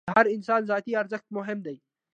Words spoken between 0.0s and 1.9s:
د هر انسان ذاتي ارزښت مهم دی.